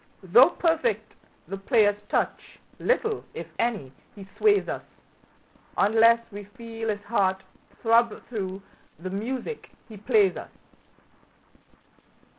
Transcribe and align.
Though 0.23 0.49
perfect 0.49 1.13
the 1.47 1.57
player's 1.57 2.01
touch, 2.09 2.57
little, 2.79 3.23
if 3.35 3.45
any, 3.59 3.91
he 4.15 4.27
sways 4.35 4.67
us, 4.67 4.81
Unless 5.77 6.25
we 6.31 6.45
feel 6.57 6.89
his 6.89 7.03
heart 7.03 7.43
throb 7.83 8.25
through 8.27 8.63
the 8.97 9.11
music 9.11 9.69
he 9.87 9.97
plays 9.97 10.35
us. 10.37 10.49